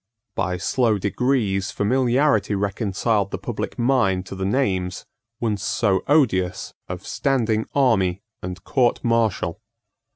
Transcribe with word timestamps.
By 0.33 0.57
slow 0.57 0.97
degrees 0.97 1.69
familiarity 1.69 2.55
reconciled 2.55 3.29
the 3.29 3.37
public 3.37 3.77
mind 3.77 4.25
to 4.25 4.35
the 4.35 4.47
names, 4.47 5.05
once 5.39 5.61
so 5.63 6.01
odious, 6.07 6.73
of 6.87 7.05
standing 7.05 7.67
army 7.75 8.23
and 8.41 8.63
court 8.63 9.03
martial. 9.03 9.61